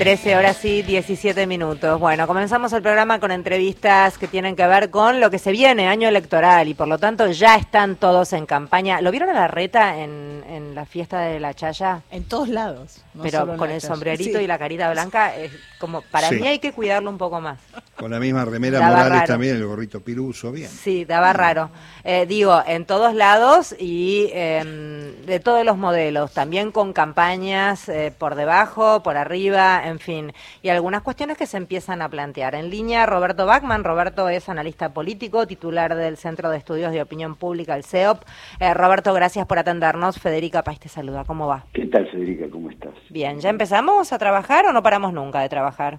13 0.00 0.34
horas 0.34 0.64
y 0.64 0.80
17 0.80 1.46
minutos. 1.46 2.00
Bueno, 2.00 2.26
comenzamos 2.26 2.72
el 2.72 2.80
programa 2.80 3.20
con 3.20 3.30
entrevistas 3.32 4.16
que 4.16 4.26
tienen 4.28 4.56
que 4.56 4.66
ver 4.66 4.88
con 4.88 5.20
lo 5.20 5.30
que 5.30 5.38
se 5.38 5.52
viene, 5.52 5.88
año 5.88 6.08
electoral, 6.08 6.68
y 6.68 6.72
por 6.72 6.88
lo 6.88 6.96
tanto 6.96 7.26
ya 7.26 7.56
están 7.56 7.96
todos 7.96 8.32
en 8.32 8.46
campaña. 8.46 9.02
¿Lo 9.02 9.10
vieron 9.10 9.28
a 9.28 9.34
la 9.34 9.46
reta 9.46 9.98
en, 9.98 10.42
en 10.48 10.74
la 10.74 10.86
fiesta 10.86 11.20
de 11.20 11.38
la 11.38 11.52
Chaya? 11.52 12.00
En 12.10 12.24
todos 12.24 12.48
lados. 12.48 13.02
no 13.12 13.24
Pero 13.24 13.40
solo 13.40 13.52
en 13.52 13.58
con 13.58 13.70
el 13.70 13.82
sombrerito 13.82 14.38
Sí. 14.38 14.44
y 14.44 14.46
la 14.46 14.58
carita 14.58 14.90
blanca, 14.90 15.36
es 15.36 15.52
como 15.78 16.00
para 16.00 16.30
Sí. 16.30 16.36
mí 16.36 16.46
hay 16.48 16.60
que 16.60 16.72
cuidarlo 16.72 17.10
un 17.10 17.18
poco 17.18 17.38
más. 17.42 17.58
Con 17.96 18.10
la 18.10 18.18
misma 18.18 18.46
remera 18.46 18.78
Daba 18.78 18.90
Morales 18.92 19.12
raro. 19.18 19.26
también, 19.26 19.56
el 19.56 19.66
gorrito 19.66 20.00
piruso, 20.00 20.50
bien. 20.50 20.70
Sí, 20.70 21.04
daba 21.04 21.34
raro. 21.34 21.68
Eh, 22.04 22.24
digo, 22.26 22.62
en 22.66 22.86
todos 22.86 23.14
lados 23.14 23.74
y 23.78 24.30
em, 24.32 25.14
de 25.26 25.40
todos 25.40 25.62
los 25.66 25.76
modelos, 25.76 26.32
también 26.32 26.72
con 26.72 26.94
campañas 26.94 27.86
eh, 27.90 28.14
por 28.16 28.34
debajo, 28.36 29.02
por 29.02 29.18
arriba, 29.18 29.82
en 29.90 29.98
fin, 29.98 30.32
y 30.62 30.68
algunas 30.68 31.02
cuestiones 31.02 31.36
que 31.36 31.46
se 31.46 31.56
empiezan 31.56 32.02
a 32.02 32.08
plantear. 32.08 32.54
En 32.54 32.70
línea, 32.70 33.06
Roberto 33.06 33.46
Bachman. 33.46 33.84
Roberto 33.84 34.28
es 34.28 34.48
analista 34.48 34.94
político, 34.94 35.46
titular 35.46 35.94
del 35.94 36.16
Centro 36.16 36.50
de 36.50 36.58
Estudios 36.58 36.92
de 36.92 37.02
Opinión 37.02 37.34
Pública, 37.36 37.76
el 37.76 37.84
CEOP. 37.84 38.22
Eh, 38.60 38.72
Roberto, 38.74 39.12
gracias 39.12 39.46
por 39.46 39.58
atendernos. 39.58 40.18
Federica 40.18 40.62
País 40.62 40.80
te 40.80 40.88
saluda. 40.88 41.24
¿Cómo 41.24 41.46
va? 41.46 41.64
¿Qué 41.72 41.86
tal, 41.86 42.06
Federica? 42.08 42.48
¿Cómo 42.50 42.70
estás? 42.70 42.94
Bien, 43.10 43.40
¿ya 43.40 43.50
empezamos 43.50 44.12
a 44.12 44.18
trabajar 44.18 44.66
o 44.66 44.72
no 44.72 44.82
paramos 44.82 45.12
nunca 45.12 45.40
de 45.40 45.48
trabajar? 45.48 45.98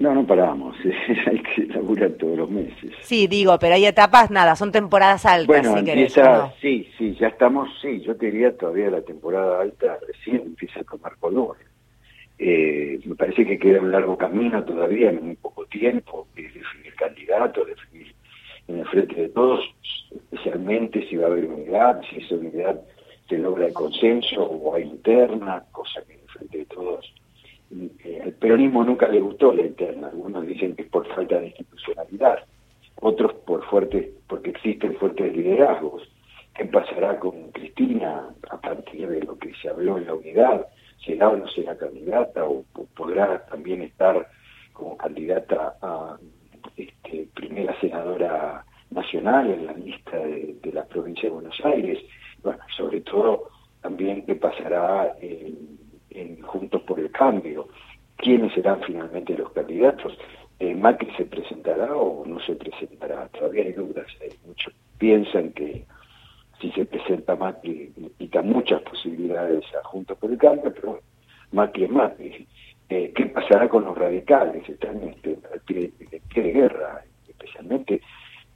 No, 0.00 0.14
no 0.14 0.26
paramos. 0.26 0.74
Hay 1.26 1.42
que 1.42 1.66
laburar 1.66 2.12
todos 2.12 2.38
los 2.38 2.50
meses. 2.50 2.90
Sí, 3.02 3.26
digo, 3.26 3.58
pero 3.58 3.74
hay 3.74 3.84
etapas, 3.84 4.30
nada, 4.30 4.56
son 4.56 4.72
temporadas 4.72 5.26
altas, 5.26 5.46
Bueno, 5.46 5.76
si 5.76 5.84
querés, 5.84 6.16
empieza, 6.16 6.52
sí, 6.60 6.88
sí, 6.96 7.14
ya 7.20 7.28
estamos, 7.28 7.68
sí, 7.82 8.00
yo 8.00 8.16
te 8.16 8.26
diría 8.30 8.56
todavía 8.56 8.90
la 8.90 9.02
temporada 9.02 9.60
alta 9.60 9.98
recién 10.06 10.36
empieza 10.36 10.80
a 10.80 10.84
tomar 10.84 11.16
color. 11.18 11.56
Eh, 12.42 12.98
me 13.04 13.14
parece 13.16 13.44
que 13.44 13.58
queda 13.58 13.80
un 13.80 13.92
largo 13.92 14.16
camino 14.16 14.64
todavía 14.64 15.10
en 15.10 15.22
muy 15.26 15.36
poco 15.36 15.66
tiempo, 15.66 16.26
que 16.34 16.46
es 16.46 16.54
definir 16.54 16.94
candidatos, 16.94 17.66
definir 17.66 18.14
en 18.66 18.78
el 18.78 18.86
frente 18.86 19.14
de 19.14 19.28
todos, 19.28 19.60
especialmente 20.10 21.06
si 21.06 21.16
va 21.16 21.26
a 21.26 21.30
haber 21.32 21.44
unidad, 21.44 22.00
si 22.08 22.16
esa 22.16 22.36
unidad 22.36 22.80
se 23.28 23.36
logra 23.36 23.66
el 23.66 23.74
consenso 23.74 24.42
o 24.42 24.74
hay 24.74 24.84
interna, 24.84 25.64
cosa 25.70 26.02
que 26.06 26.14
en 26.14 26.20
el 26.20 26.28
frente 26.28 26.58
de 26.58 26.64
todos 26.64 27.12
eh, 28.04 28.20
al 28.24 28.32
peronismo 28.32 28.82
nunca 28.84 29.06
le 29.06 29.20
gustó 29.20 29.52
la 29.52 29.62
interna, 29.62 30.08
algunos 30.08 30.46
dicen 30.46 30.74
que 30.74 30.82
es 30.82 30.88
por 30.88 31.06
falta 31.14 31.38
de 31.38 31.48
institucionalidad, 31.48 32.38
otros 33.00 33.34
por 33.46 33.64
fuertes, 33.66 34.08
porque 34.26 34.50
existen 34.50 34.96
fuertes 34.96 35.36
liderazgos. 35.36 36.02
¿Qué 36.56 36.64
pasará 36.64 37.18
con 37.18 37.52
Cristina 37.52 38.28
a 38.50 38.60
partir 38.60 39.08
de 39.08 39.22
lo 39.22 39.38
que 39.38 39.52
se 39.62 39.68
habló 39.68 39.98
en 39.98 40.06
la 40.06 40.14
unidad? 40.14 40.66
¿Será 41.04 41.30
o 41.30 41.36
no 41.36 41.48
será 41.48 41.76
candidata 41.76 42.44
o, 42.44 42.64
podrá 42.94 43.44
también 43.46 43.82
estar 43.82 44.28
como 44.72 44.96
candidata 44.96 45.76
a 45.80 46.18
este, 46.76 47.28
primera 47.34 47.78
senadora 47.80 48.64
nacional 48.90 49.50
en 49.50 49.66
la 49.66 49.72
lista 49.72 50.18
de, 50.18 50.58
la 50.72 50.84
provincia 50.84 51.24
de 51.24 51.34
Buenos 51.34 51.58
Aires? 51.64 51.98
Bueno, 52.42 52.60
sobre 52.76 53.00
todo 53.00 53.48
también 53.80 54.24
qué 54.26 54.34
pasará 54.34 55.14
en, 55.20 55.78
en 56.10 56.42
Juntos 56.42 56.82
por 56.82 57.00
el 57.00 57.10
Cambio, 57.10 57.68
quiénes 58.16 58.52
serán 58.52 58.82
finalmente 58.82 59.36
los 59.36 59.50
candidatos. 59.52 60.16
Eh, 60.58 60.74
Macri 60.74 61.10
se 61.16 61.24
presentará 61.24 61.96
o 61.96 62.24
no 62.26 62.38
se 62.40 62.54
presentará, 62.54 63.28
todavía 63.28 63.64
hay 63.64 63.72
dudas. 63.72 64.06
eh. 64.20 64.36
Muchos 64.46 64.74
piensan 64.98 65.52
que 65.52 65.86
si 66.60 66.70
se 66.72 66.84
presenta 66.84 67.34
Macri 67.34 67.92
le 67.96 68.10
quita 68.10 68.42
muchas 68.42 68.82
posibilidades 68.82 69.64
Cambio, 70.38 70.72
pero 70.72 71.00
Macri 71.52 71.84
es 71.84 71.90
Macri. 71.90 72.46
Eh, 72.88 73.12
¿Qué 73.14 73.26
pasará 73.26 73.68
con 73.68 73.84
los 73.84 73.96
radicales? 73.96 74.68
Están 74.68 75.02
este, 75.04 75.38
pie 75.64 76.42
de 76.42 76.52
guerra, 76.52 77.04
especialmente 77.28 78.00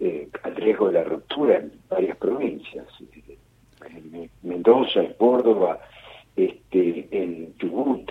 eh, 0.01 0.29
al 0.43 0.57
riesgo 0.57 0.89
de 0.89 0.95
la 0.95 1.05
ruptura 1.05 1.59
en 1.59 1.73
varias 1.89 2.17
provincias. 2.17 2.87
eh, 3.01 3.39
en 3.91 4.31
Mendoza, 4.43 5.03
en 5.03 5.13
Córdoba, 5.15 5.79
este, 6.37 7.09
en 7.11 7.57
Chubut. 7.59 8.11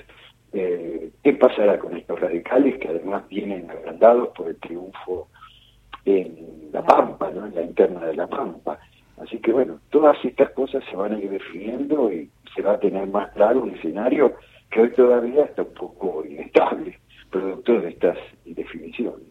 Eh, 0.51 1.11
¿Qué 1.23 1.33
pasará 1.33 1.79
con 1.79 1.97
estos 1.97 2.19
radicales 2.19 2.77
que 2.79 2.89
además 2.89 3.27
vienen 3.27 3.69
agrandados 3.69 4.29
por 4.29 4.49
el 4.49 4.57
triunfo 4.57 5.27
en 6.05 6.69
La 6.71 6.83
Pampa, 6.83 7.31
¿no? 7.31 7.47
en 7.47 7.55
la 7.55 7.63
interna 7.63 8.05
de 8.05 8.15
La 8.15 8.27
Pampa? 8.27 8.79
Así 9.17 9.39
que 9.39 9.51
bueno, 9.51 9.79
todas 9.89 10.17
estas 10.23 10.51
cosas 10.51 10.83
se 10.89 10.95
van 10.95 11.13
a 11.13 11.19
ir 11.19 11.29
definiendo 11.29 12.11
y 12.11 12.29
se 12.55 12.61
va 12.61 12.73
a 12.73 12.79
tener 12.79 13.07
más 13.07 13.31
claro 13.33 13.63
un 13.63 13.71
escenario 13.75 14.33
que 14.71 14.81
hoy 14.81 14.91
todavía 14.91 15.45
está 15.45 15.61
un 15.63 15.73
poco 15.73 16.23
inestable, 16.25 16.99
producto 17.29 17.79
de 17.79 17.89
estas 17.89 18.17
definiciones. 18.45 19.21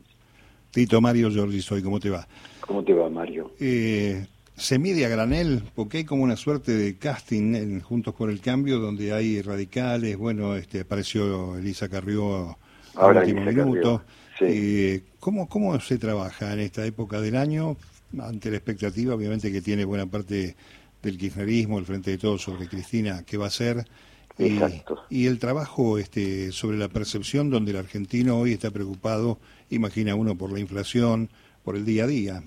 Tito 0.71 1.01
Mario 1.01 1.31
Giorgi 1.31 1.61
soy, 1.61 1.83
¿cómo 1.83 2.01
te 2.01 2.11
va? 2.11 2.27
¿Cómo 2.61 2.83
te 2.83 2.95
va, 2.95 3.09
Mario? 3.11 3.53
Eh, 3.61 4.25
se 4.57 4.79
mide 4.79 5.05
a 5.05 5.09
granel 5.09 5.63
porque 5.75 5.99
hay 5.99 6.05
como 6.05 6.23
una 6.23 6.37
suerte 6.37 6.73
de 6.73 6.97
casting 6.97 7.55
en 7.55 7.81
Juntos 7.81 8.15
por 8.15 8.31
el 8.31 8.41
Cambio 8.41 8.79
donde 8.79 9.13
hay 9.13 9.43
radicales, 9.43 10.17
bueno, 10.17 10.57
este 10.57 10.81
apareció 10.81 11.59
Elisa 11.59 11.89
Carrió 11.89 12.57
al 12.97 13.17
último 13.17 13.43
minuto. 13.43 13.99
Carrió, 13.99 14.23
Eh, 14.41 15.03
¿cómo, 15.21 15.49
¿Cómo 15.49 15.79
se 15.79 15.99
trabaja 15.99 16.53
en 16.53 16.61
esta 16.61 16.85
época 16.85 17.21
del 17.21 17.37
año 17.37 17.77
ante 18.21 18.51
la 18.51 18.57
expectativa, 18.57 19.15
obviamente, 19.15 19.53
que 19.53 19.61
tiene 19.61 19.85
buena 19.85 20.07
parte 20.07 20.57
del 21.03 21.19
kirchnerismo, 21.19 21.79
el 21.79 21.85
Frente 21.85 22.13
de 22.13 22.19
Todos 22.19 22.43
sobre 22.43 22.69
Cristina, 22.69 23.23
qué 23.27 23.37
va 23.37 23.47
a 23.47 23.51
ser? 23.51 23.85
Y, 24.39 24.59
y 25.11 25.27
el 25.27 25.39
trabajo 25.39 25.99
este, 25.99 26.53
sobre 26.53 26.79
la 26.79 26.89
percepción 26.89 27.51
donde 27.51 27.73
el 27.73 27.77
argentino 27.77 28.39
hoy 28.39 28.53
está 28.53 28.71
preocupado, 28.71 29.39
imagina 29.71 30.15
uno, 30.15 30.37
por 30.37 30.53
la 30.53 30.61
inflación, 30.61 31.29
por 31.65 31.77
el 31.77 31.85
día 31.85 32.05
a 32.05 32.07
día. 32.07 32.43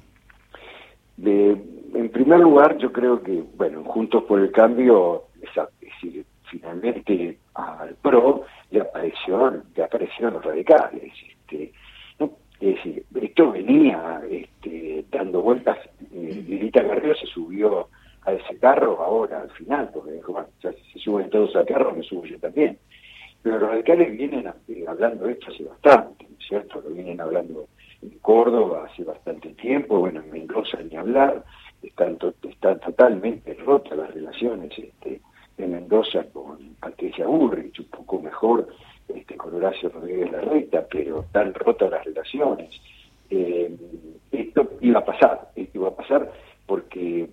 De, 1.18 1.52
en 1.94 2.10
primer 2.10 2.40
lugar, 2.40 2.78
yo 2.80 2.92
creo 2.92 3.22
que, 3.22 3.44
bueno, 3.56 3.84
Juntos 3.84 4.24
por 4.24 4.40
el 4.40 4.52
Cambio, 4.52 5.24
esa- 5.42 5.70
es 5.82 5.90
decir, 6.02 6.26
finalmente 6.50 7.38
al 7.54 7.96
PRO 8.02 8.44
le 8.72 8.82
apareció, 8.82 9.64
le 9.76 9.84
aparecieron 9.84 10.34
los 10.34 10.44
radicales. 10.44 11.14
Este, 11.30 11.72
¿no? 12.20 12.32
Es 12.60 12.76
decir, 12.76 13.06
esto 13.22 13.52
venía 13.52 14.22
este, 14.30 15.06
dando 15.12 15.42
vueltas, 15.42 15.78
eh, 16.14 16.44
Lilita 16.48 16.86
Carrió 16.86 17.14
se 17.16 17.28
subió 17.28 17.90
a 18.26 18.34
ese 18.34 18.58
carro 18.60 19.02
ahora, 19.02 19.42
al 19.42 19.52
final, 19.52 19.90
porque 19.94 20.20
bueno, 20.28 20.48
ya 20.62 20.72
si 20.74 20.84
se 20.94 21.00
suben 21.00 21.30
todos 21.30 21.56
al 21.56 21.66
carro, 21.66 21.94
me 21.94 22.04
subo 22.04 22.26
yo 22.26 22.40
también. 22.40 22.78
Pero 23.42 23.60
los 23.60 23.70
radicales 23.70 24.18
vienen 24.18 24.52
eh, 24.68 24.86
hablando 24.88 25.26
de 25.28 25.34
esto 25.34 25.52
hace 25.52 25.64
bastante, 25.64 26.24
¿no 26.28 26.36
es 26.40 26.48
cierto? 26.48 26.82
Lo 26.82 26.90
vienen 26.90 27.22
hablando 27.22 27.68
en 28.02 28.10
Córdoba 28.20 28.88
hace 28.92 29.04
bastante 29.04 29.50
tiempo, 29.50 30.00
bueno, 30.00 30.22
en 30.22 30.32
Mendoza 30.32 30.80
ni 30.82 30.96
hablar, 30.96 31.44
están, 31.84 32.18
to- 32.18 32.34
totalmente 32.60 33.54
rotas 33.54 33.98
las 33.98 34.12
relaciones 34.14 34.72
este, 34.78 35.22
de 35.58 35.68
Mendoza 35.68 36.24
con 36.34 36.58
Patricia 36.80 37.28
Burrich, 37.28 37.80
un 37.80 37.86
poco 37.86 38.20
mejor 38.20 38.68
este, 39.08 39.36
con 39.38 39.54
Horacio 39.54 39.90
Rodríguez 39.90 40.32
Larreta, 40.32 40.86
pero 40.90 41.22
están 41.22 41.54
rotas 41.54 41.92
las 41.92 42.04
relaciones. 42.04 42.70
Eh, 43.30 43.76
esto 44.32 44.72
iba 44.82 45.00
a 45.00 45.06
pasar, 45.06 45.50
esto 45.56 45.78
iba 45.78 45.90
a 45.90 45.96
pasar 45.96 46.32
porque 46.66 47.30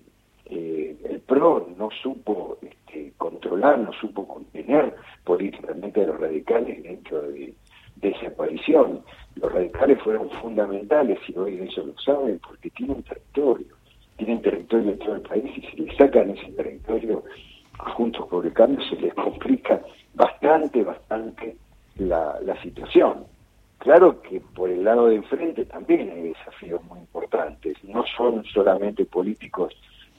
eh, 0.55 0.95
el 1.09 1.19
PRO 1.21 1.67
no 1.77 1.89
supo 2.01 2.57
este, 2.61 3.13
controlar, 3.17 3.79
no 3.79 3.91
supo 3.93 4.27
contener 4.27 4.95
políticamente 5.23 6.03
a 6.03 6.07
los 6.07 6.19
radicales 6.19 6.83
dentro 6.83 7.21
de, 7.23 7.53
esa 8.01 8.33
coalición. 8.35 9.01
Los 9.35 9.51
radicales 9.51 10.01
fueron 10.03 10.29
fundamentales, 10.41 11.17
y 11.27 11.37
hoy 11.37 11.59
eso 11.61 11.85
lo 11.85 11.97
saben, 11.99 12.39
porque 12.45 12.69
tienen 12.71 13.01
territorio, 13.03 13.73
tienen 14.17 14.41
territorio 14.41 14.91
en 14.91 14.99
todo 14.99 15.15
el 15.15 15.21
país, 15.21 15.45
y 15.57 15.61
si 15.61 15.77
le 15.77 15.95
sacan 15.95 16.29
ese 16.31 16.51
territorio 16.51 17.23
Juntos 17.77 18.27
por 18.27 18.45
el 18.45 18.53
Cambio, 18.53 18.85
se 18.87 18.95
les 18.97 19.13
complica 19.13 19.81
bastante, 20.13 20.83
bastante 20.83 21.55
la, 21.97 22.39
la 22.41 22.61
situación. 22.61 23.25
Claro 23.79 24.21
que 24.21 24.39
por 24.39 24.69
el 24.69 24.83
lado 24.83 25.07
de 25.07 25.15
enfrente 25.15 25.65
también 25.65 26.09
hay 26.11 26.21
desafíos 26.29 26.83
muy 26.85 26.99
importantes, 26.99 27.75
no 27.83 28.05
son 28.15 28.43
solamente 28.45 29.05
políticos 29.05 29.73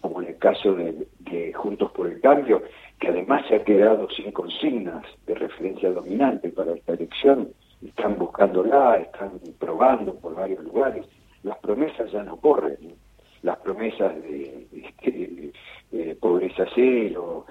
como 0.05 0.21
en 0.21 0.29
el 0.29 0.37
caso 0.37 0.75
de, 0.75 1.07
Juntos 1.55 1.91
por 1.93 2.07
el 2.07 2.21
Cambio, 2.21 2.63
que 3.01 3.09
además 3.09 3.43
se 3.49 3.57
ha 3.57 3.65
quedado 3.65 4.07
sin 4.11 4.33
consignas 4.33 5.03
de 5.27 5.35
referencia 5.35 5.91
dominante 5.93 6.51
para 6.51 6.75
esta 6.75 6.93
elección, 6.93 7.49
están 7.83 8.19
buscándola, 8.19 8.99
están 8.99 9.41
probando 9.59 10.15
por 10.17 10.35
varios 10.35 10.63
lugares, 10.63 11.07
las 11.43 11.57
promesas 11.61 12.13
ya 12.13 12.23
no 12.23 12.37
corren, 12.37 12.97
las 13.41 13.57
promesas 13.61 14.15
de, 14.23 15.53
de 15.91 16.15
pobreza 16.17 16.67
cero, 16.75 17.47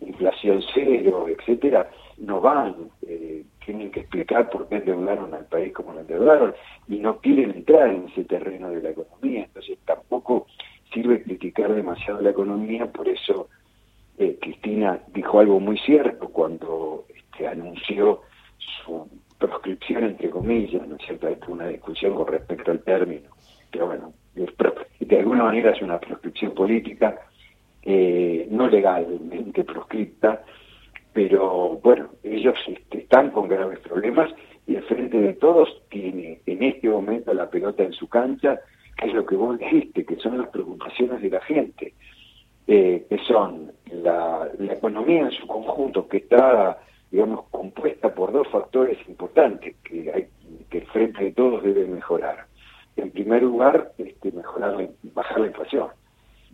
inflación 0.00 0.62
cero, 0.74 1.26
etcétera, 1.28 1.88
no 2.18 2.40
van, 2.42 2.90
eh, 3.06 3.44
tienen 3.64 3.90
que 3.90 4.00
explicar 4.00 4.50
por 4.50 4.68
qué 4.68 4.76
endeudaron 4.76 5.32
al 5.34 5.46
país 5.46 5.72
como 5.72 5.94
lo 5.94 6.00
endeudaron 6.00 6.54
y 6.86 6.98
no 6.98 7.18
quieren 7.18 7.50
entrar 7.52 7.88
en 7.88 8.08
ese 8.08 8.24
terreno 8.24 8.70
de 8.70 8.82
la 8.82 8.90
economía, 8.90 9.43
sirve 10.94 11.22
criticar 11.22 11.74
demasiado 11.74 12.22
la 12.22 12.30
economía, 12.30 12.86
por 12.86 13.08
eso 13.08 13.48
eh, 14.16 14.38
Cristina 14.40 15.00
dijo 15.12 15.40
algo 15.40 15.60
muy 15.60 15.76
cierto 15.78 16.28
cuando 16.28 17.04
este, 17.14 17.46
anunció 17.46 18.22
comillas, 20.44 20.86
¿no 20.86 20.96
es 20.96 21.06
cierto? 21.06 21.28
Hay 21.28 21.36
una 21.48 21.68
discusión 21.68 22.14
con 22.14 22.26
respecto 22.26 22.70
al 22.70 22.80
término, 22.80 23.30
pero 23.70 23.86
bueno, 23.86 24.12
de 24.34 25.18
alguna 25.18 25.44
manera 25.44 25.70
es 25.70 25.80
una 25.80 25.98
proscripción 25.98 26.52
política, 26.52 27.18
eh, 27.82 28.46
no 28.50 28.68
legalmente 28.68 29.64
proscripta, 29.64 30.44
pero 31.12 31.80
bueno, 31.82 32.10
ellos 32.22 32.56
este, 32.66 32.98
están 32.98 33.30
con 33.30 33.48
graves 33.48 33.78
problemas 33.80 34.30
y 34.66 34.74
el 34.74 34.82
Frente 34.84 35.18
de 35.18 35.34
Todos 35.34 35.68
tiene 35.88 36.40
en 36.46 36.62
este 36.62 36.88
momento 36.88 37.32
la 37.32 37.48
pelota 37.48 37.82
en 37.82 37.92
su 37.92 38.08
cancha, 38.08 38.60
que 38.96 39.08
es 39.08 39.14
lo 39.14 39.26
que 39.26 39.36
vos 39.36 39.58
dijiste, 39.58 40.04
que 40.04 40.16
son 40.16 40.38
las 40.38 40.48
preocupaciones 40.48 41.20
de 41.22 41.30
la 41.30 41.40
gente, 41.40 41.94
eh, 42.66 43.06
que 43.08 43.18
son 43.26 43.72
la, 43.90 44.48
economía 44.58 45.22
en 45.22 45.30
su 45.32 45.46
conjunto, 45.46 46.08
que 46.08 46.18
está, 46.18 46.78
digamos, 47.10 47.44
compuesta 47.50 48.14
por 48.14 48.32
dos 48.32 48.48
factores 48.48 48.98
importantes 49.08 49.76
que, 49.84 50.10
hay, 50.12 50.26
que 50.70 50.78
el 50.78 50.86
Frente 50.86 51.24
de 51.24 51.32
Todos 51.32 51.62
debe 51.62 51.86
mejorar. 51.86 52.46
En 52.96 53.10
primer 53.10 53.42
lugar, 53.42 53.92
este, 53.98 54.30
mejorar, 54.32 54.88
bajar 55.14 55.40
la 55.40 55.46
inflación 55.48 55.88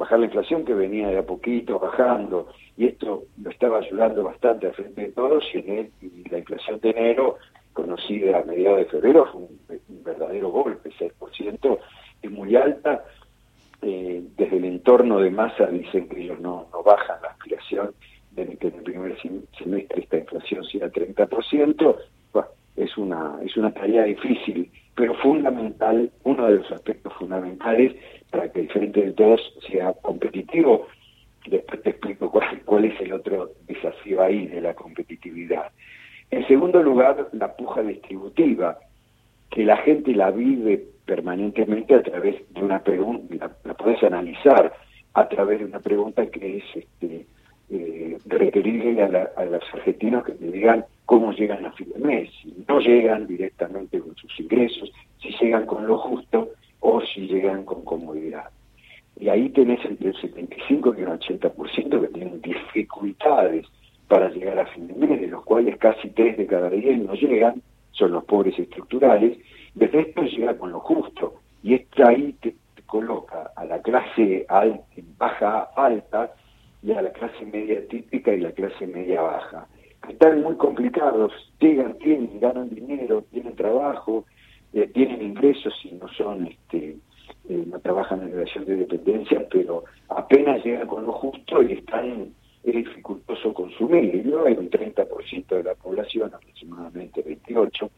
bajar 0.00 0.18
la 0.18 0.24
inflación 0.24 0.64
que 0.64 0.72
venía 0.72 1.08
de 1.08 1.18
a 1.18 1.26
poquito 1.26 1.78
bajando 1.78 2.48
y 2.74 2.86
esto 2.86 3.24
lo 3.42 3.50
estaba 3.50 3.80
ayudando 3.80 4.24
bastante 4.24 4.66
al 4.66 4.72
frente 4.72 5.02
de 5.02 5.12
todos 5.12 5.44
y, 5.52 5.58
en 5.58 5.90
y 6.00 6.26
la 6.30 6.38
inflación 6.38 6.80
de 6.80 6.88
enero 6.88 7.36
conocida 7.74 8.38
a 8.38 8.44
mediados 8.44 8.78
de 8.78 8.84
febrero 8.86 9.26
fue 9.30 9.42
un, 9.42 10.02
verdadero 10.02 10.48
golpe, 10.48 10.90
6%, 10.98 11.78
es 12.22 12.30
muy 12.30 12.56
alta. 12.56 13.04
Eh, 13.82 14.22
desde 14.36 14.58
el 14.58 14.64
entorno 14.66 15.20
de 15.20 15.30
masa 15.30 15.66
dicen 15.66 16.08
que 16.08 16.20
ellos 16.20 16.38
no, 16.40 16.68
no 16.70 16.82
bajan 16.82 17.16
la 17.22 17.28
aspiración 17.28 17.94
de 18.32 18.56
que 18.56 18.68
en 18.68 18.74
el 18.74 18.82
primer 18.82 19.16
semestre 19.58 20.02
esta 20.02 20.18
inflación 20.18 20.64
sea 20.64 20.90
30%. 20.90 21.96
es 22.76 22.96
una, 22.96 23.38
es 23.44 23.56
una 23.56 23.72
tarea 23.72 24.04
difícil, 24.04 24.70
pero 24.94 25.14
fundamental, 25.14 26.10
uno 26.24 26.46
de 26.46 26.56
los 26.56 26.72
aspectos 26.72 27.12
fundamentales 27.14 27.94
para 28.30 28.50
que 28.50 28.60
el 28.60 28.68
Frente 28.70 29.02
de 29.02 29.12
Todos 29.12 29.40
sea 29.68 29.92
competitivo. 29.94 30.86
Después 31.46 31.82
te 31.82 31.90
explico 31.90 32.30
cuál, 32.30 32.62
cuál 32.64 32.84
es 32.84 33.00
el 33.00 33.12
otro 33.12 33.50
desafío 33.66 34.22
ahí 34.22 34.46
de 34.46 34.60
la 34.60 34.74
competitividad. 34.74 35.70
En 36.30 36.46
segundo 36.46 36.82
lugar, 36.82 37.28
la 37.32 37.56
puja 37.56 37.82
distributiva, 37.82 38.78
que 39.50 39.64
la 39.64 39.78
gente 39.78 40.14
la 40.14 40.30
vive 40.30 40.84
permanentemente 41.04 41.94
a 41.94 42.02
través 42.02 42.36
de 42.54 42.62
una 42.62 42.84
pregunta, 42.84 43.29
la, 43.40 43.50
la 43.64 43.74
podés 43.74 44.02
analizar 44.02 44.72
a 45.14 45.28
través 45.28 45.58
de 45.58 45.64
una 45.64 45.80
pregunta 45.80 46.26
que 46.26 46.58
es 46.58 46.64
este, 46.74 47.26
eh, 47.70 48.18
requerirle 48.26 49.02
a, 49.02 49.44
los 49.44 49.62
argentinos 49.72 50.24
que 50.24 50.32
te 50.32 50.50
digan 50.50 50.84
cómo 51.06 51.32
llegan 51.32 51.64
a 51.66 51.72
fin 51.72 51.88
de 51.92 52.00
mes, 52.00 52.30
si 52.42 52.52
no 52.68 52.80
llegan 52.80 53.26
directamente 53.26 54.00
con 54.00 54.14
sus 54.16 54.40
ingresos, 54.40 54.90
si 55.20 55.30
llegan 55.40 55.66
con 55.66 55.86
lo 55.86 55.98
justo 55.98 56.50
o 56.80 57.00
si 57.00 57.28
llegan 57.28 57.64
con 57.64 57.84
comodidad. 57.84 58.50
Y 59.18 59.28
ahí 59.28 59.50
tenés 59.50 59.84
entre 59.84 60.08
el 60.08 60.16
75 60.20 60.94
y 60.96 61.02
el 61.02 61.08
80% 61.08 62.00
que 62.00 62.08
tienen 62.08 62.40
dificultades 62.40 63.66
para 64.08 64.30
llegar 64.30 64.58
a 64.58 64.66
fin 64.66 64.88
de 64.88 64.94
mes, 64.94 65.20
de 65.20 65.28
los 65.28 65.44
cuales 65.44 65.76
casi 65.78 66.10
3 66.10 66.38
de 66.38 66.46
cada 66.46 66.70
10 66.70 67.04
no 67.04 67.14
llegan, 67.14 67.62
son 67.92 68.12
los 68.12 68.24
pobres 68.24 68.58
estructurales, 68.58 69.38
desde 69.74 70.00
esto 70.00 70.22
llega 70.22 70.56
con 70.56 70.72
lo 70.72 70.80
justo, 70.80 71.34
y 71.62 71.74
esto 71.74 72.06
ahí 72.06 72.34
te, 72.40 72.54
coloca 72.90 73.52
a 73.54 73.64
la 73.64 73.80
clase 73.80 74.44
alta, 74.48 74.84
baja 75.16 75.70
alta 75.76 76.34
y 76.82 76.92
a 76.92 77.02
la 77.02 77.12
clase 77.12 77.46
media 77.46 77.86
típica 77.88 78.34
y 78.34 78.40
la 78.40 78.50
clase 78.50 78.86
media 78.86 79.22
baja. 79.22 79.68
Están 80.08 80.42
muy 80.42 80.56
complicados, 80.56 81.32
llegan, 81.60 81.96
tienen, 81.98 82.40
ganan 82.40 82.68
dinero, 82.70 83.22
tienen 83.30 83.54
trabajo, 83.54 84.24
eh, 84.72 84.88
tienen 84.88 85.22
ingresos 85.22 85.72
y 85.84 85.92
no 85.92 86.08
son, 86.08 86.48
este, 86.48 86.96
eh, 87.48 87.64
no 87.66 87.78
trabajan 87.78 88.22
en 88.22 88.32
relación 88.32 88.64
de 88.64 88.76
dependencia, 88.76 89.46
pero 89.50 89.84
apenas 90.08 90.64
llegan 90.64 90.88
con 90.88 91.06
lo 91.06 91.12
justo 91.12 91.62
y 91.62 91.74
están 91.74 92.32
es 92.64 92.74
dificultoso 92.74 93.54
consumir. 93.54 94.14
Y 94.14 94.18
hay 94.18 94.54
un 94.54 94.68
30% 94.68 95.46
de 95.48 95.62
la 95.62 95.74
población, 95.74 96.34
aproximadamente 96.34 97.22
28, 97.22 97.90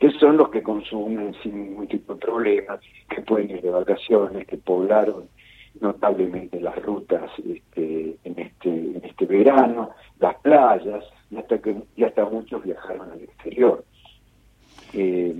que 0.00 0.10
son 0.12 0.38
los 0.38 0.48
que 0.48 0.62
consumen 0.62 1.34
sin 1.42 1.62
ningún 1.62 1.86
tipo 1.86 2.14
de 2.14 2.20
problemas, 2.20 2.80
que 3.08 3.20
pueden 3.20 3.50
ir 3.50 3.60
de 3.60 3.70
vacaciones, 3.70 4.46
que 4.46 4.56
poblaron 4.56 5.28
notablemente 5.78 6.58
las 6.58 6.74
rutas 6.82 7.30
este, 7.38 8.16
en 8.24 8.38
este 8.38 8.70
en 8.70 9.02
este 9.04 9.26
verano, 9.26 9.90
las 10.18 10.36
playas, 10.36 11.04
y 11.30 11.36
hasta 11.36 11.58
que 11.58 11.76
y 11.96 12.04
hasta 12.04 12.24
muchos 12.24 12.64
viajaron 12.64 13.12
al 13.12 13.20
exterior. 13.20 13.84
Eh, 14.94 15.34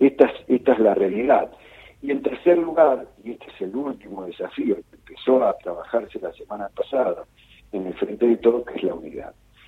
esta, 0.00 0.32
esta 0.48 0.72
es 0.72 0.78
la 0.78 0.94
realidad. 0.94 1.52
Y 2.00 2.10
en 2.10 2.22
tercer 2.22 2.56
lugar, 2.58 3.06
y 3.22 3.32
este 3.32 3.46
es 3.46 3.60
el 3.60 3.76
último 3.76 4.24
desafío 4.24 4.76
que 4.76 4.96
empezó 4.96 5.44
a 5.44 5.56
trabajarse 5.58 6.18
la 6.20 6.32
semana 6.32 6.68
pasada, 6.74 7.24
en 7.72 7.86
el 7.86 7.94
frente 7.94 8.26
de 8.26 8.36
todos, 8.38 8.64
que 8.64 8.78
es. 8.78 8.84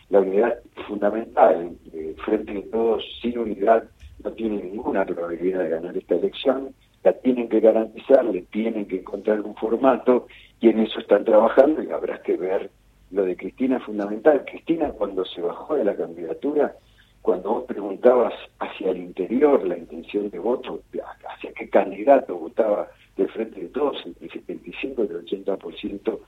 La 0.08 0.20
unidad 0.20 0.58
es 0.76 0.84
fundamental. 0.86 1.76
El 1.92 2.16
frente 2.16 2.54
de 2.54 2.62
todos, 2.62 3.04
sin 3.20 3.38
unidad, 3.38 3.84
no 4.22 4.32
tiene 4.32 4.62
ninguna 4.62 5.04
probabilidad 5.30 5.62
de 5.62 5.68
ganar 5.68 5.96
esta 5.96 6.14
elección. 6.14 6.74
La 7.02 7.12
tienen 7.12 7.48
que 7.48 7.60
garantizar, 7.60 8.24
le 8.24 8.42
tienen 8.42 8.86
que 8.86 8.96
encontrar 8.96 9.40
un 9.40 9.54
formato 9.54 10.26
y 10.60 10.68
en 10.68 10.80
eso 10.80 11.00
están 11.00 11.24
trabajando 11.24 11.82
y 11.82 11.90
habrá 11.90 12.20
que 12.22 12.36
ver 12.36 12.70
lo 13.10 13.24
de 13.24 13.36
Cristina 13.36 13.80
fundamental. 13.80 14.44
Cristina 14.44 14.90
cuando 14.90 15.24
se 15.24 15.40
bajó 15.40 15.76
de 15.76 15.84
la 15.84 15.96
candidatura, 15.96 16.74
cuando 17.22 17.50
vos 17.50 17.64
preguntabas 17.64 18.34
hacia 18.58 18.90
el 18.90 18.98
interior 18.98 19.66
la 19.66 19.78
intención 19.78 20.30
de 20.30 20.38
voto, 20.38 20.80
hacia 21.28 21.52
qué 21.52 21.68
candidato 21.70 22.36
votaba 22.36 22.88
del 23.16 23.28
frente 23.30 23.60
de 23.60 23.68
todos, 23.68 23.96
entre 24.04 24.26
el 24.26 24.32
75 24.32 25.04
y 25.04 25.06
el 25.06 25.24
80% 25.26 26.18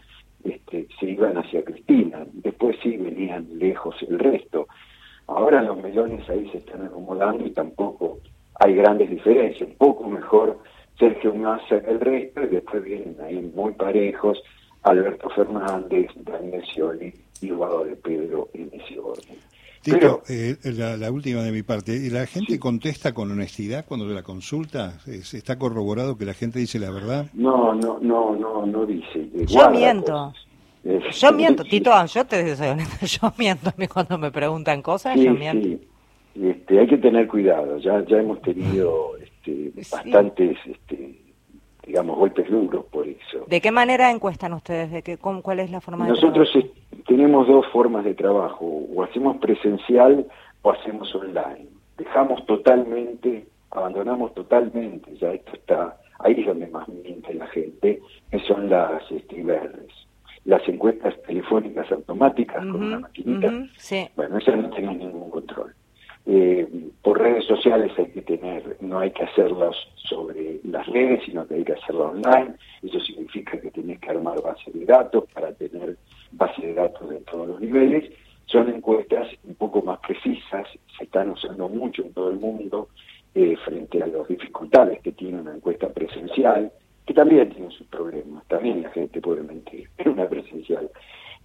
este, 0.45 0.89
se 0.99 1.07
iban 1.07 1.37
hacia 1.37 1.65
Cristina, 1.65 2.27
después 2.33 2.77
sí 2.83 2.97
venían 2.97 3.47
lejos 3.59 3.95
el 4.09 4.19
resto. 4.19 4.69
Ahora 5.27 5.63
los 5.63 5.77
melones 5.77 6.29
ahí 6.29 6.49
se 6.51 6.59
están 6.59 6.85
acomodando 6.85 7.47
y 7.47 7.51
tampoco 7.51 8.19
hay 8.65 8.75
grandes 8.75 9.11
diferencias, 9.11 9.69
un 9.69 9.75
poco 9.77 10.09
mejor 10.09 10.59
Sergio 10.99 11.35
Massa 11.35 11.81
que 11.81 11.91
el 11.91 12.01
resto 12.01 12.43
y 12.43 12.47
después 12.47 12.85
vienen 12.85 13.17
ahí 13.25 13.51
muy 13.55 13.73
parejos 13.73 14.41
Alberto 14.83 15.29
Fernández, 15.31 16.07
Daniel 16.17 16.63
Scioli 16.65 17.13
y 17.41 17.51
Guado 17.51 17.85
de 17.85 17.97
Pedro 17.97 18.49
en 18.55 18.71
ese 18.73 18.99
orden. 19.01 19.37
Tito, 19.83 20.23
eh, 20.29 20.57
la, 20.77 21.11
última 21.11 21.43
de 21.43 21.51
mi 21.51 21.65
parte. 21.65 22.09
¿La 22.09 22.27
gente 22.27 22.61
contesta 22.61 23.13
con 23.13 23.33
honestidad 23.33 23.85
cuando 23.85 24.07
la 24.07 24.23
consulta? 24.23 24.99
¿Está 25.07 25.59
corroborado 25.59 26.17
que 26.17 26.25
la 26.25 26.35
gente 26.35 26.61
dice 26.61 26.79
la 26.79 26.93
verdad? 26.93 27.27
No, 27.33 27.75
no, 27.75 27.99
no, 28.01 28.37
no, 28.37 28.65
no 28.65 28.87
dice. 28.87 29.29
Yo 29.49 29.71
miento. 29.71 30.33
Yo 30.85 31.33
miento, 31.35 31.65
Tito, 31.65 31.91
yo 32.07 32.25
te 32.25 32.55
soy 32.55 32.69
honesto, 32.69 33.07
yo 33.23 33.33
miento 33.37 33.73
cuando 33.93 34.19
me 34.19 34.31
preguntan 34.31 34.83
cosas, 34.83 35.19
yo 35.19 35.33
miento. 35.33 35.69
Sí. 35.69 35.81
Este, 36.35 36.79
hay 36.79 36.87
que 36.87 36.99
tener 36.99 37.29
cuidado, 37.29 37.79
ya 37.79 38.05
ya 38.07 38.19
hemos 38.19 38.41
tenido 38.43 39.17
este, 39.19 39.73
bastantes 39.91 40.57
este, 40.65 41.23
digamos, 41.87 42.17
golpes 42.17 42.51
duros 42.51 42.85
por 42.87 43.07
eso. 43.07 43.45
¿De 43.49 43.61
qué 43.61 43.71
manera 43.71 44.11
encuestan 44.11 44.53
ustedes? 44.53 44.91
¿De 44.91 45.03
qué, 45.03 45.19
¿Cuál 45.19 45.61
es 45.61 45.71
la 45.71 45.81
forma 45.81 46.07
Nosotros 46.07 46.53
de 46.55 46.63
trabajo? 46.63 46.83
tenemos 47.07 47.49
dos 47.49 47.67
formas 47.73 48.05
de 48.05 48.15
trabajo, 48.15 48.65
o 48.65 49.03
hacemos 49.03 49.37
presencial 49.39 50.27
o 50.63 50.71
hacemos 50.71 51.15
online. 51.15 51.69
Dejamos 51.99 52.45
totalmente, 52.47 53.47
abandonamos 53.71 54.33
totalmente, 54.35 55.15
ya 55.17 55.33
esto 55.33 55.53
está, 55.55 55.97
ahí 56.21 56.35
es 56.39 56.47
donde 56.47 56.69
más 56.69 56.89
miente 56.89 57.35
la 57.35 57.47
gente, 57.49 58.01
que 58.31 58.39
son 58.41 58.71
las 58.71 59.03
verdes 59.31 59.93
Las 60.45 60.67
encuestas 60.69 61.15
telefónicas 61.27 61.91
automáticas 61.91 62.65
con 62.65 62.83
una 62.83 63.01
maquinita, 63.01 63.53
bueno, 64.17 64.39
esas 64.39 64.57
no 64.57 64.71
tienen 64.71 64.99
ningún 64.99 65.31
control. 65.31 65.75
Eh, 66.25 66.69
por 67.03 67.19
redes 67.19 67.45
sociales 67.47 67.93
hay 67.99 68.07
que 68.07 68.23
tener, 68.23 68.77
no 68.81 69.01
hay 69.01 69.11
que 69.11 69.25
hacerlas 69.25 69.75
sobre 69.97 70.61
las 70.65 70.87
redes, 70.87 71.23
sino 71.25 71.47
que 71.47 71.55
hay 71.57 71.65
que 71.65 71.73
hacerlo 71.73 72.11
online. 72.11 72.55
Eso 72.83 73.01
significa 73.01 73.61
que 73.61 73.71
tenés 73.71 73.99
que 74.01 74.11
armar 74.11 74.41
base 74.41 74.71
de 74.73 74.85
datos 74.85 75.25
para 75.33 75.53
tener 75.53 75.97
base 76.33 76.63
de 76.63 76.75
datos 76.75 77.09
de 77.11 77.21
todos 77.21 77.49
los 77.49 77.61
niveles. 77.61 78.11
Son 78.47 78.69
encuestas 78.69 79.29
un 79.45 79.55
poco 79.55 79.83
más 79.83 79.99
precisas, 80.01 80.67
se 80.97 81.05
están 81.05 81.31
usando 81.31 81.69
mucho 81.69 82.03
en 82.03 82.13
todo 82.13 82.31
el 82.31 82.39
mundo 82.39 82.89
eh, 83.35 83.57
frente 83.65 84.03
a 84.03 84.07
las 84.07 84.29
dificultades 84.29 85.01
que 85.01 85.13
tiene 85.13 85.41
una 85.41 85.55
encuesta 85.55 85.89
presencial, 85.89 86.71
que 87.07 87.15
también 87.15 87.49
tiene 87.49 87.71
sus 87.71 87.87
problemas, 87.89 88.47
también 88.47 88.83
la 88.83 88.91
gente 88.91 89.21
puede 89.21 89.43
mentir, 89.43 89.89
pero 89.97 90.13
una 90.13 90.29
presencial 90.29 90.91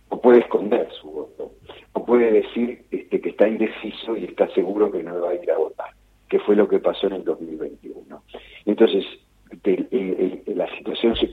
o 0.10 0.22
puede 0.22 0.40
esconder 0.40 0.90
su 1.02 1.10
voto, 1.10 1.52
o 1.94 2.06
puede 2.06 2.32
decir 2.32 2.86
este, 2.92 3.22
que 3.22 3.30
está 3.30 3.48
indeciso 3.48 4.16
y 4.16 4.26
está 4.26 4.48
seguro 4.50 4.92
que 4.92 5.04
no 5.04 5.20
va 5.22 5.32
a 5.32 5.36
ir 5.36 5.52
a 5.52 5.58
votar, 5.58 5.90
que 6.30 6.40
fue 6.40 6.56
lo 6.56 6.68
que 6.68 6.80
pasó 6.80 7.08
en 7.08 7.14
el 7.14 7.24
2021. 7.24 8.24
Entonces, 8.66 9.06
la 10.48 10.68
situación 10.78 11.16
se, 11.16 11.32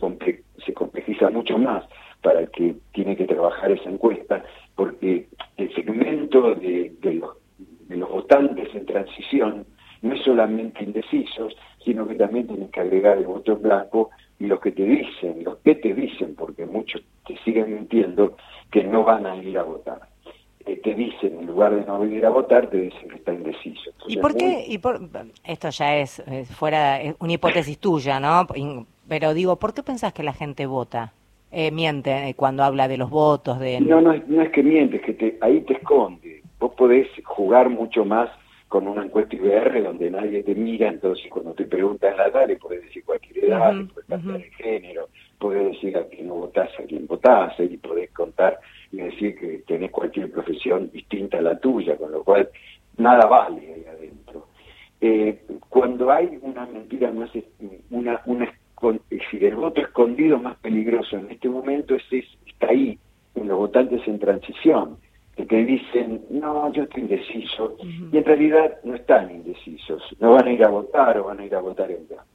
se 0.65 0.73
complejiza 0.73 1.31
mucho 1.31 1.59
más 1.59 1.85
para 2.25 2.41
el 2.41 2.51
que 2.51 2.75
tiene 2.93 3.17
que 3.17 3.27
trabajar 3.27 3.71
esa 3.71 3.91
encuesta, 3.91 4.43
porque 4.75 5.29
el 5.59 5.75
segmento 5.75 6.55
de, 6.55 6.93
los, 7.13 8.11
votantes 8.11 8.75
en 8.75 8.87
transición 8.87 9.67
no 10.01 10.15
es 10.15 10.23
solamente 10.23 10.83
indecisos, 10.83 11.55
sino 11.85 12.09
que 12.09 12.15
también 12.15 12.47
tienen 12.47 12.71
que 12.71 12.81
agregar 12.81 13.19
el 13.19 13.27
voto 13.27 13.57
blanco 13.57 14.11
y 14.39 14.47
los 14.47 14.59
que 14.61 14.73
te 14.73 14.85
dicen, 14.85 15.45
los 15.45 15.59
que 15.59 15.75
te 15.75 15.93
dicen, 15.93 16.35
porque 16.35 16.65
muchos 16.65 17.03
te 17.27 17.37
siguen 17.45 17.75
mintiendo, 17.75 18.37
que 18.71 18.85
no 18.85 19.05
van 19.05 19.27
a 19.65 19.67
votar. 19.67 20.01
Eh, 20.67 20.81
te 20.83 20.95
dicen, 20.95 21.41
en 21.41 21.47
lugar 21.47 21.75
de 21.75 21.85
no 21.85 22.05
ir 22.07 22.25
a 22.25 22.31
votar, 22.31 22.71
te 22.71 22.79
dicen 22.79 23.09
que 23.09 23.17
está 23.17 23.35
indeciso. 23.35 23.91
¿Y 24.07 24.17
por 24.17 24.35
qué? 24.35 24.65
Y 24.67 24.79
por, 24.79 25.01
esto 25.45 25.69
ya 25.71 25.97
es, 25.97 26.23
fuera, 26.57 27.01
es 27.01 27.15
una 27.19 27.33
hipótesis 27.33 27.79
tuya, 27.79 28.19
¿no? 28.21 28.47
Pero 29.09 29.35
digo, 29.35 29.57
¿por 29.57 29.75
qué 29.75 29.83
pensás 29.83 30.13
que 30.13 30.23
la 30.23 30.33
gente 30.33 30.67
vota? 30.67 31.13
Eh, 31.57 31.71
miente 31.71 32.11
eh, 32.11 32.35
cuando 32.35 32.65
habla 32.65 32.89
de 32.89 32.97
los 32.97 33.11
votos. 33.11 33.61
de 33.61 33.81
No, 33.81 34.01
no, 34.01 34.13
no 34.27 34.43
es 34.43 34.51
que 34.51 34.63
miente, 34.63 34.97
es 34.97 35.03
que 35.03 35.13
te, 35.13 35.39
ahí 35.41 35.61
te 35.61 35.75
esconde. 35.75 36.43
Vos 36.59 36.73
podés 36.75 37.07
jugar 37.25 37.69
mucho 37.71 38.05
más 38.05 38.29
con 38.67 38.89
una 38.89 39.05
encuesta 39.05 39.37
IBR 39.37 39.85
donde 39.85 40.11
nadie 40.11 40.43
te 40.43 40.53
mira, 40.57 40.89
entonces 40.89 41.31
cuando 41.31 41.53
te 41.53 41.65
preguntan 41.65 42.17
la 42.17 42.27
edad 42.27 42.49
le 42.49 42.57
podés 42.57 42.83
decir 42.83 43.05
cualquier 43.05 43.45
edad, 43.45 43.73
le 43.73 43.85
podés 43.85 44.07
cantar 44.09 44.37
el 44.37 44.53
género, 44.55 45.09
podés 45.45 45.73
decir 45.73 45.95
a 45.99 46.05
quién 46.05 46.29
no 46.29 46.37
votás, 46.37 46.71
a 46.79 46.85
quién 46.85 47.07
votás, 47.07 47.53
y 47.61 47.77
podés 47.77 48.11
contar 48.13 48.59
y 48.91 48.97
decir 48.97 49.39
que 49.39 49.63
tenés 49.67 49.91
cualquier 49.91 50.31
profesión 50.33 50.91
distinta 50.91 51.37
a 51.37 51.43
la 51.43 51.59
tuya, 51.59 51.97
con 51.99 52.13
lo 52.13 52.25
cual 52.25 52.49
nada 52.97 53.27
vale 53.27 53.61
ahí 53.75 53.85
adentro. 53.85 54.47
Eh, 55.03 55.45
cuando 55.69 56.11
hay 56.11 56.39
una 56.41 56.65
mentira 56.65 57.13
más, 57.13 57.31
una, 57.91 58.23
una 58.25 58.51
si 59.31 59.45
el 59.45 59.57
voto 59.57 59.83
escondido 59.83 60.39
más 60.39 60.57
peligroso 60.57 61.19
en 61.19 61.31
este 61.31 61.51
momento 61.51 61.95
es, 61.95 62.03
está 62.47 62.69
ahí, 62.69 62.99
en 63.35 63.49
los 63.49 63.59
votantes 63.59 64.01
en 64.09 64.19
transición, 64.19 64.97
que 65.37 65.45
te 65.45 65.63
dicen, 65.63 66.25
no, 66.31 66.73
yo 66.73 66.85
estoy 66.85 67.03
indeciso, 67.03 67.77
y 67.83 68.17
en 68.17 68.25
realidad 68.25 68.79
no 68.83 68.95
están 68.95 69.31
indecisos, 69.31 70.03
no 70.21 70.33
van 70.33 70.47
a 70.47 70.53
ir 70.53 70.65
a 70.65 70.69
votar 70.69 71.19
o 71.19 71.25
van 71.25 71.41
a 71.41 71.45
ir 71.45 71.55
a 71.55 71.61
votar 71.61 71.91
en 71.91 72.09
blanco. 72.09 72.34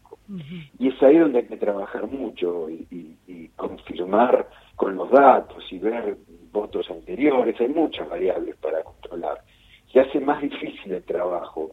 Y 0.78 0.90
es 0.90 1.02
ahí 1.02 1.18
donde 1.18 1.40
hay 1.40 1.46
que 1.46 1.58
trabajar 1.58 2.08
mucho 2.08 2.70
y, 2.70 3.16
confirmar 3.56 4.48
con 4.76 4.96
los 4.96 5.12
datos 5.12 5.64
y 5.72 5.80
ver 5.80 6.16
votos 6.52 6.90
anteriores, 6.90 7.60
hay 7.60 7.68
muchas 7.68 8.08
variables 8.08 8.56
para 8.58 8.82
controlar. 8.84 9.44
Se 9.92 10.00
hace 10.00 10.22
más 10.22 10.42
difícil 10.42 10.94
el 10.94 11.04
trabajo 11.04 11.72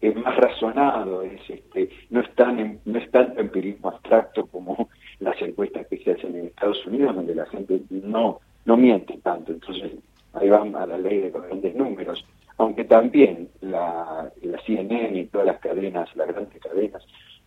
es 0.00 0.16
más 0.16 0.36
razonado, 0.36 1.22
es 1.22 1.40
este, 1.48 1.88
no 2.10 2.20
es 2.20 2.34
tan 2.34 2.80
no 2.84 2.98
es 2.98 3.10
tanto 3.10 3.40
empirismo 3.40 3.88
abstracto 3.88 4.46
como 4.46 4.88
las 5.20 5.40
encuestas 5.40 5.86
que 5.86 5.98
se 5.98 6.12
hacen 6.12 6.36
en 6.36 6.46
Estados 6.46 6.84
Unidos, 6.86 7.14
donde 7.14 7.34
la 7.34 7.46
gente 7.46 7.80
no 7.90 8.40
no 8.66 8.76
miente 8.76 9.18
tanto, 9.22 9.52
entonces 9.52 9.92
ahí 10.34 10.48
van 10.50 10.74
a 10.76 10.86
la 10.86 10.98
ley 10.98 11.20
de 11.20 11.30
grandes 11.30 11.74
números, 11.74 12.24
aunque 12.58 12.84
también 12.84 13.48
la, 13.60 14.30
la 14.42 14.60
CNN 14.66 15.18
y 15.18 15.26
todas 15.26 15.46
las 15.46 15.58
cadenas, 15.60 16.14
las 16.16 16.28
grandes 16.28 16.60
cadenas 16.60 17.02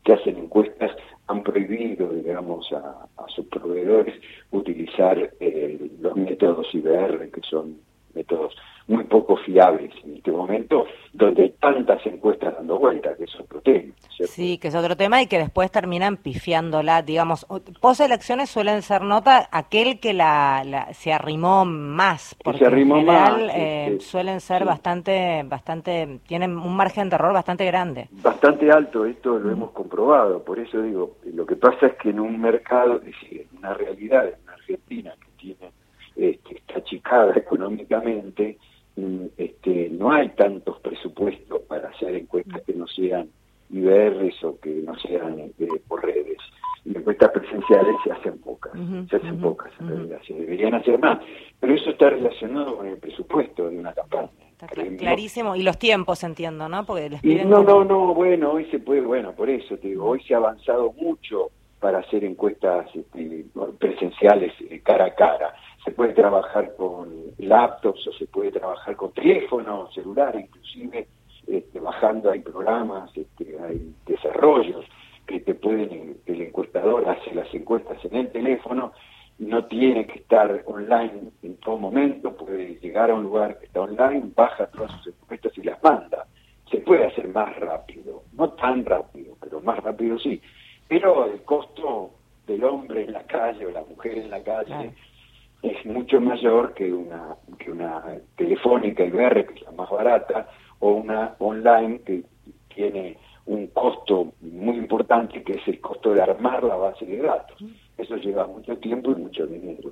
que 0.08 0.14
hacen 0.14 0.38
encuestas 0.38 0.92
han 1.28 1.44
prohibido, 1.44 2.08
digamos, 2.08 2.72
a, 2.72 3.08
sus 3.28 3.46
proveedores 3.48 4.16
utilizar 4.52 5.32
eh, 5.42 5.78
los 6.00 6.16
métodos 6.16 6.74
IBR, 6.74 7.30
que 7.30 7.42
son 7.42 7.76
métodos 8.16 8.56
muy 8.88 9.04
poco 9.04 9.36
fiables 9.36 9.92
en 10.06 10.16
este 10.16 10.32
momento, 10.32 10.86
donde 11.12 11.44
hay 11.44 11.50
tantas 11.60 12.06
encuestas 12.06 12.56
dando 12.56 12.80
vueltas, 12.80 13.18
que 13.18 13.26
es 13.26 13.36
otro 13.36 13.60
tema. 13.60 13.94
Sí, 14.48 14.58
que 14.60 14.70
es 14.70 14.76
otro 14.76 14.96
tema 14.96 15.22
y 15.22 15.28
que 15.28 15.40
después 15.40 15.70
terminan 15.70 16.16
pifiándola, 16.16 17.02
digamos. 17.02 17.46
Poselecciones 17.82 18.50
suelen 18.50 18.82
ser 18.82 19.02
nota 19.02 19.50
aquel 19.52 20.00
que 20.00 20.14
la, 20.14 20.88
se 20.94 21.12
arrimó 21.12 21.66
más, 21.66 22.34
porque 22.42 22.64
en 22.64 22.88
general 22.88 23.52
eh, 23.54 23.98
suelen 24.00 24.40
ser 24.40 24.64
bastante, 24.64 25.44
bastante, 25.44 26.22
tienen 26.26 26.58
un 26.58 26.78
margen 26.78 27.10
de 27.10 27.16
error 27.16 27.34
bastante 27.34 27.66
grande. 27.66 28.08
Bastante 28.24 28.72
alto, 28.72 29.06
esto 29.06 29.38
lo 29.38 29.52
hemos 29.52 29.72
comprobado, 29.72 30.42
por 30.42 30.60
eso 30.60 30.82
digo, 30.82 31.18
lo 31.26 31.46
que 31.46 31.58
pasa 31.58 31.88
es 31.88 31.96
que 31.96 32.12
en 32.12 32.22
un 32.22 32.40
mercado, 32.40 33.00
es 33.00 33.04
decir, 33.04 33.48
en 33.52 33.58
una 33.58 33.74
realidad, 33.74 34.28
en 34.28 34.50
Argentina 34.50 35.14
que 35.20 35.28
tiene, 35.36 35.72
este, 36.16 36.56
está 36.56 36.76
achicada 36.78 37.34
económicamente, 37.36 38.58
este, 39.36 39.90
no 39.90 40.10
hay 40.10 40.30
tantos 40.30 40.80
presupuestos 40.80 41.64
para 41.64 41.90
hacer 41.90 42.16
encuestas 42.16 42.62
que 42.62 42.72
no 42.72 42.88
sean 42.88 43.28
IBRs 43.70 44.44
o 44.44 44.60
que 44.60 44.70
no 44.70 44.96
sean 45.00 45.40
este, 45.40 45.68
por 45.88 46.04
redes. 46.04 46.38
Y 46.86 46.96
encuestas 46.96 47.32
presenciales 47.32 47.96
se 48.04 48.12
hacen 48.14 48.40
pocas, 48.40 48.72
se 49.10 49.18
hacen 49.18 49.42
pocas 49.42 49.72
en 49.82 49.90
realidad, 49.90 50.22
se 50.26 50.34
deberían 50.34 50.74
hacer 50.74 50.98
más. 51.00 51.20
Pero 51.60 51.74
eso 51.74 51.90
está 51.90 52.10
relacionado 52.10 52.78
con 52.78 52.88
el 52.88 52.98
presupuesto 52.98 53.70
de 53.70 53.78
una 53.78 53.94
campaña. 53.94 54.30
Está 54.52 54.68
clarísimo. 54.68 55.56
Y 55.56 55.64
los 55.64 55.78
tiempos, 55.78 56.24
entiendo, 56.24 56.70
¿no? 56.70 56.86
Porque 56.86 57.10
les 57.10 57.22
piden 57.22 57.50
no, 57.50 57.62
no, 57.62 57.84
no, 57.84 58.14
bueno, 58.14 58.54
hoy 58.54 58.66
se 58.72 58.80
puede, 58.80 59.02
bueno, 59.02 59.34
por 59.34 59.50
eso 59.50 59.78
te 59.78 59.90
digo, 59.90 60.06
hoy 60.06 60.22
se 60.24 60.34
ha 60.34 60.38
avanzado 60.38 60.94
mucho 60.94 61.52
para 61.80 62.00
hacer 62.00 62.24
encuestas 62.24 62.88
este, 62.96 63.46
presenciales 63.78 64.54
eh, 64.70 64.80
cara 64.84 65.06
a 65.06 65.14
cara 65.14 65.54
se 65.88 65.94
puede 65.94 66.12
trabajar 66.12 66.76
con 66.76 67.08
laptops 67.38 68.08
o 68.08 68.12
se 68.12 68.26
puede 68.28 68.52
trabajar 68.52 68.98
con 68.98 69.14
teléfono, 69.14 69.90
celular, 69.94 70.36
inclusive 70.38 71.08
este, 71.48 71.80
bajando 71.80 72.30
hay 72.30 72.42
programas, 72.42 73.10
este, 73.16 73.47
hay 73.64 73.94
desarrollos 74.06 74.86
que 75.26 75.40
te 75.42 75.54
pueden, 75.56 76.18
el 76.26 76.42
encuestador 76.42 77.08
hace 77.08 77.36
las 77.36 77.54
encuestas 77.54 78.04
en 78.06 78.16
el 78.16 78.32
teléfono, 78.32 78.94
no 79.40 79.66
tiene 79.66 80.08
que 80.08 80.20
estar 80.20 80.64
online 80.66 81.32
en 81.44 81.58
todo 81.58 81.78
momento, 81.78 82.36
puede 82.36 82.80
llegar 82.80 83.12
a 83.12 83.16
un 83.16 83.24
lugar 83.24 83.60
que 83.60 83.66
está 83.66 83.82
online, 83.82 84.32
baja 84.36 84.68
todas 84.68 84.92
sus 85.04 85.14
encuestas 85.14 85.56
y 85.58 85.64
las 85.64 85.82
manda. 85.84 86.26
Se 86.72 86.80
puede 86.80 87.06
hacer 87.06 87.28
más 87.28 87.56
rápido, 87.60 88.24
no 88.34 88.50
tan 88.54 88.84
rápido, 88.84 89.36
pero 89.40 89.62
más 89.62 89.78
rápido 89.84 90.18
sí. 90.18 90.42
Pero 90.88 91.26
el 91.26 91.42
costo 91.44 92.12
del 92.48 92.64
hombre 92.64 93.04
en 93.04 93.14
la 93.14 93.24
calle 93.24 93.66
o 93.66 93.72
la 93.72 93.84
mujer 93.84 94.18
en 94.18 94.30
la 94.30 94.42
calle 94.42 94.92
es 95.62 95.86
mucho 95.86 96.20
mayor 96.20 96.74
que 96.74 96.92
una, 96.92 97.36
que 97.60 97.72
una 97.72 98.04
telefónica 98.36 99.04
IBR, 99.04 99.46
que 99.46 99.54
es 99.54 99.62
la 99.64 99.72
más 99.72 99.90
barata, 99.90 100.50
o 100.80 100.92
una 100.92 101.36
online 101.40 102.00
que 102.00 102.24
tiene 102.74 103.18
un 103.48 103.68
costo 103.68 104.34
muy 104.42 104.78
importante, 104.78 105.42
que 105.44 105.54
es 105.54 105.68
el 105.68 105.82
costo 105.82 106.14
de 106.14 106.22
armar 106.22 106.64
la 106.64 106.76
base 106.76 107.06
de 107.06 107.18
datos. 107.18 107.64
Eso 107.98 108.16
lleva 108.18 108.46
mucho 108.46 108.78
tiempo 108.78 109.12
y 109.12 109.16
mucho 109.16 109.48
dinero. 109.48 109.92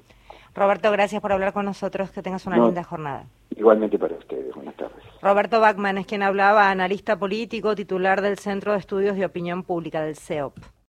Roberto, 0.53 0.91
gracias 0.91 1.21
por 1.21 1.33
hablar 1.33 1.53
con 1.53 1.65
nosotros. 1.65 2.11
Que 2.11 2.21
tengas 2.21 2.45
una 2.45 2.57
linda 2.57 2.83
jornada. 2.83 3.25
Igualmente 3.55 3.97
para 3.97 4.15
ustedes. 4.15 4.53
Buenas 4.53 4.75
tardes. 4.75 5.03
Roberto 5.21 5.59
Bachman 5.59 5.97
es 5.97 6.05
quien 6.05 6.23
hablaba, 6.23 6.69
analista 6.69 7.17
político, 7.17 7.75
titular 7.75 8.21
del 8.21 8.37
Centro 8.37 8.73
de 8.73 8.79
Estudios 8.79 9.15
de 9.15 9.25
Opinión 9.25 9.63
Pública 9.63 10.01
del 10.01 10.15
CEOP. 10.15 10.57